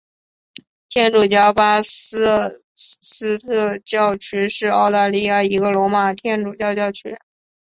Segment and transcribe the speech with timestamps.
[0.89, 7.15] 天主教巴瑟斯特教区是澳大利亚一个罗马天主教教区。